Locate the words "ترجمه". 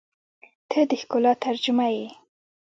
1.45-1.87